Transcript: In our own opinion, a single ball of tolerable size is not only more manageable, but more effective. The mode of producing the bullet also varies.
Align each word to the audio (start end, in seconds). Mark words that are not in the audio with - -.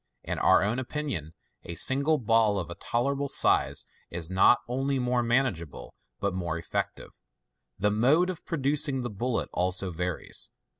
In 0.23 0.39
our 0.39 0.63
own 0.63 0.79
opinion, 0.79 1.33
a 1.63 1.75
single 1.75 2.17
ball 2.17 2.57
of 2.57 2.75
tolerable 2.79 3.29
size 3.29 3.85
is 4.09 4.31
not 4.31 4.61
only 4.67 4.97
more 4.97 5.21
manageable, 5.21 5.93
but 6.19 6.33
more 6.33 6.57
effective. 6.57 7.11
The 7.77 7.91
mode 7.91 8.31
of 8.31 8.43
producing 8.43 9.01
the 9.01 9.11
bullet 9.11 9.49
also 9.53 9.91
varies. 9.91 10.49